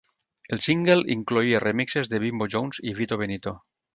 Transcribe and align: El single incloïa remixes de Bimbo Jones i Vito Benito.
El 0.55 0.61
single 0.67 0.95
incloïa 1.15 1.59
remixes 1.65 2.11
de 2.13 2.21
Bimbo 2.25 2.49
Jones 2.57 2.83
i 2.93 2.97
Vito 3.03 3.23
Benito. 3.25 3.57